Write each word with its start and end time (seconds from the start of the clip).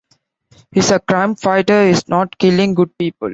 He's 0.71 0.89
a 0.89 0.99
crime 0.99 1.35
fighter, 1.35 1.85
he's 1.85 2.07
not 2.09 2.35
killing 2.39 2.73
good 2.73 2.97
people. 2.97 3.29